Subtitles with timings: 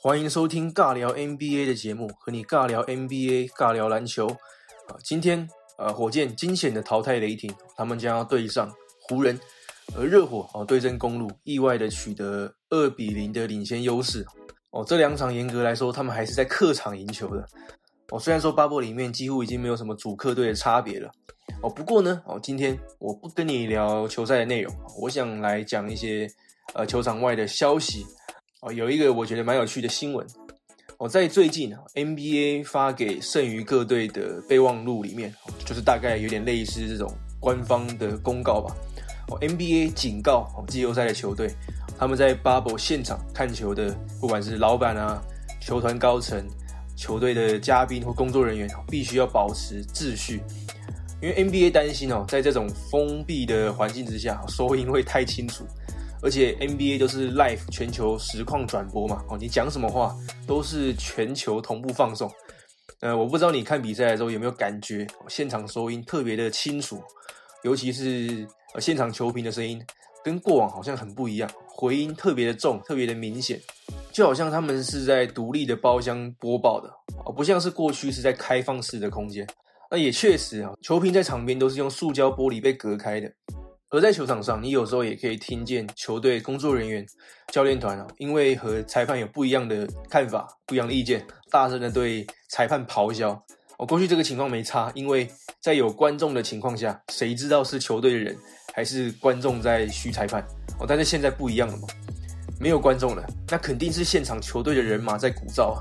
[0.00, 4.28] 欢迎收听尬聊 NBA 的节目，和你尬聊 NBA，尬聊篮球。
[4.28, 9.36] 啊，今天呃，火箭惊险的淘汰雷霆，他们将要对上湖人，
[9.96, 14.24] 而热火哦对阵公路，意外的取得二比零的领先优势。
[14.70, 17.44] 哦，这两场严格来说，他们还是在客场赢球的。
[18.10, 21.10] 哦，虽然说巴博里面几乎已经没有什么主客队的差别了。
[21.60, 26.30] 哦，不过呢，哦，今天我不跟你聊球赛的内容，我想来讲一些
[26.74, 28.06] 呃球场外的消息。
[28.60, 30.26] 哦，有一个我觉得蛮有趣的新闻。
[30.98, 35.32] 哦，在最近啊，NBA 发给剩余各队的备忘录里面，
[35.64, 37.08] 就是大概有点类似这种
[37.38, 38.74] 官方的公告吧。
[39.28, 41.54] 哦，NBA 警告哦季后赛的球队，
[41.96, 45.22] 他们在 Bubble 现场看球的，不管是老板啊、
[45.60, 46.44] 球团高层、
[46.96, 50.42] 球队的嘉宾或工作人员，必须要保持秩序，
[51.22, 55.64] 因为 NBA 担心哦，在这种封闭的环境之下，收音会太清楚。
[56.22, 60.14] 而且 NBA 都是 live 全球实况转播嘛，哦，你讲什么话
[60.46, 62.30] 都是全球同步放送。
[63.00, 67.00] 呃，我不知道你看比赛的时候有没有感觉，现场收音特别的清楚，
[67.62, 69.80] 尤其是呃现场球评的声音，
[70.24, 73.60] 跟过往好像很不一样，回音特别的重，特别的明显，
[74.10, 76.92] 就好像他们是在独立的包厢播报的，
[77.24, 79.46] 哦，不像是过去是在开放式的空间。
[79.90, 83.32] 那也确实啊，球评在场边都是用塑胶玻璃被隔开的。
[83.90, 87.06] 而在球场上，你有时候也可以听见球队工作人员、
[87.50, 93.42] 教练团啊，因为和裁判有不一样的看法、不一样的意见，大声的对裁判咆哮。
[93.78, 95.26] 哦，过去这个情况没差，因为
[95.62, 98.36] 在有观众的情况下，谁知道是球队的人
[98.74, 100.42] 还是观众在嘘裁判？
[100.78, 101.88] 哦，但是现在不一样了嘛，
[102.60, 105.80] 没有观众了，那肯定是现场球队的人马在鼓噪啊。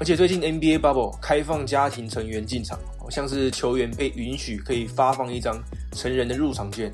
[0.00, 5.62] 而且最近 NBA Bubble 开放家庭成员进场，好像是球员被允许可以发放一张
[5.94, 6.90] 成人的入场券。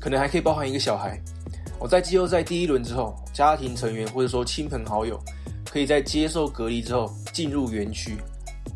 [0.00, 1.20] 可能还可以包含一个小孩。
[1.78, 5.20] 我在季后赛第一轮之后，家庭成员或者说亲朋好友，
[5.70, 8.16] 可以在接受隔离之后进入园区。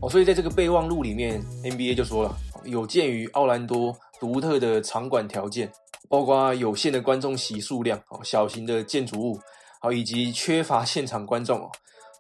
[0.03, 5.73] 哦，所以在这个备忘录里面，NBA 就说了，有鉴于奥兰多独特的场馆条件，
[6.11, 9.41] 包括有限的观众席数量，哦，小型的建筑物，
[9.81, 11.71] 好，以及缺乏现场观众哦，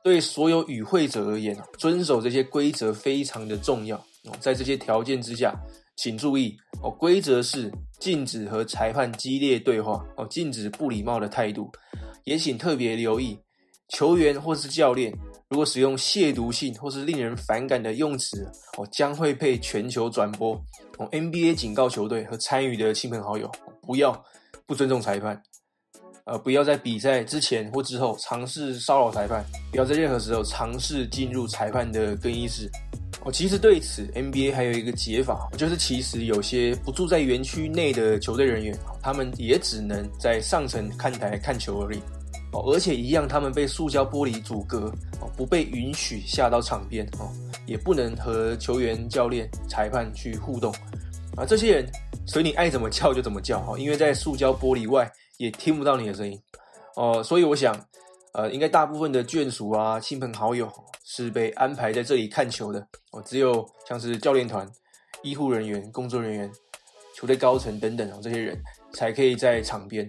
[0.02, 3.96] 对所有与会者而言，遵守这些规则非常的重要。
[4.24, 5.54] 哦，在这些条件之下。
[6.00, 11.70] 请注意哦，规则是禁止和裁判激烈对话哦，禁止不礼貌的态度。
[12.24, 13.38] 也请特别留意，
[13.90, 15.12] 球员或是教练
[15.50, 20.54] 如果使用亵渎性或是令人反感的用词哦，将会被全球转播
[20.96, 21.06] 哦。
[21.10, 23.50] NBA 警告球队和参与的亲朋好友，
[23.82, 24.24] 不要
[24.64, 25.42] 不尊重裁判，
[26.24, 32.70] 呃，不要在比赛之前或之后尝试骚扰裁判，不要在任何时候尝试进入裁判的更衣室。
[33.22, 42.00] 哦，其实对此 NBA 还有一个解法，就是其实有些不住在园区内的球队人员，他们也只能在上层看台看球而已。
[42.52, 47.30] 哦，而且一样，他们被塑胶玻璃阻隔，哦，不被允许下到场边，哦，
[47.66, 50.72] 也不能和球员、教练、裁判去互动。
[51.36, 51.86] 啊，这些人
[52.26, 56.36] 随你爱怎么叫就怎么叫，哈，因为在塑胶玻璃外也听不到你的声音。
[56.96, 57.72] 哦，所以我想，
[58.32, 60.68] 呃，应该大部分的眷属啊、亲朋好友。
[61.12, 62.78] 是被安排在这里看球的
[63.10, 64.64] 哦，只有像是教练团、
[65.24, 66.48] 医护人员、工作人员、
[67.16, 68.56] 球队高层等等哦，这些人
[68.92, 70.06] 才可以在场边。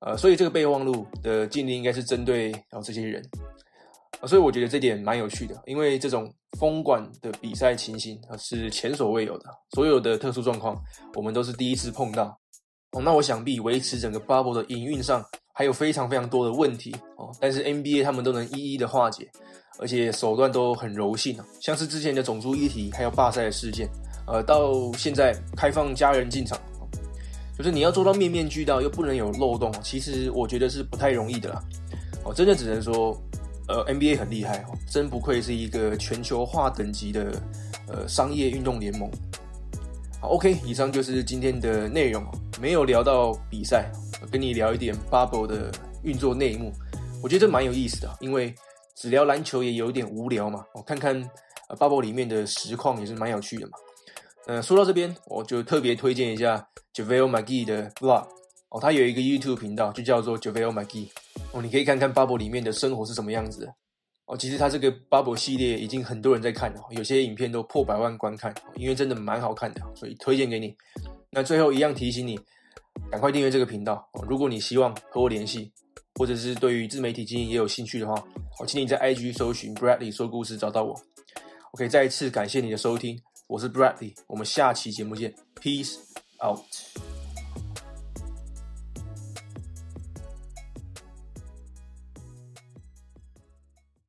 [0.00, 3.22] 呃，所以这个备忘录的禁令应该是针对哦这些人。
[4.26, 10.76] 所以我觉得这点蛮有趣的，因为这种封管的比赛情形啊是前所未有的，所有的特殊状况
[11.14, 12.36] 我们都是第一次碰到。
[12.90, 19.28] 哦，那我想必维持整个 bubble 的营运上还有非常非常多的问题哦，但是 NBA 他们都能一一的化解。
[19.78, 23.88] 而且手段都很柔性啊，像是之前的种族议题，还有罢赛的事件，
[24.26, 26.58] 呃，到现在开放家人进场，
[27.56, 31.62] 就是你要做到面面俱到，又不能有漏洞，其实我觉得是不太容易的啦。
[32.24, 33.16] 哦，真的只能说，
[33.68, 37.32] 呃，NBA 很厉害哦，真不愧是一个全球化等级的
[37.88, 39.10] 呃商业运动联盟。
[40.20, 42.22] 好，OK，以上就是今天的内容，
[42.60, 43.90] 没有聊到比赛，
[44.26, 45.70] 跟你聊一点 Bubble 的
[46.02, 46.72] 运作内幕，
[47.22, 48.54] 我觉得这蛮有意思的，因为。
[48.96, 51.18] 只聊篮球也有点无聊嘛，我看看
[51.68, 53.72] bubble 里面的实况也是蛮有趣的嘛。
[54.46, 58.26] 呃，说到这边，我就特别推荐一下 Javale McGee 的 vlog
[58.68, 61.08] 哦，他有一个 YouTube 频道，就叫做 Javale McGee
[61.52, 63.74] 哦，你可以看看 bubble 里面的生活是什么样子的
[64.26, 64.36] 哦。
[64.36, 70.76] 其实他这个 bubble 系列已经很多人在看了，有些影片都破百万观看，因为真的蛮好看的，所以推荐给你。
[71.30, 72.38] 那最后一样提醒你，
[73.10, 74.08] 赶快订阅这个频道。
[74.28, 75.72] 如果你希望和我联系。
[76.16, 78.14] 或者是对于自媒体经营也有兴趣的话，
[78.58, 80.94] 我请你在 IG 搜寻 Bradley 说故事找到我。
[81.72, 85.96] OK，再一次感谢你的收听，我是 Bradley，我们下期节目见，Peace
[86.44, 87.09] out。